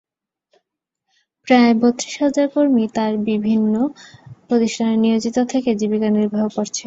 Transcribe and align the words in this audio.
প্রায় 1.47 1.73
বত্রিশ 1.81 2.15
হাজার 2.23 2.47
কর্মী 2.53 2.83
তার 2.95 3.13
বিভিন্ন 3.27 3.73
প্রতিষ্ঠানে 4.47 4.95
নিয়োজিত 5.03 5.37
থেকে 5.51 5.69
জীবিকা 5.79 6.09
নির্বাহ 6.17 6.45
করছে। 6.55 6.79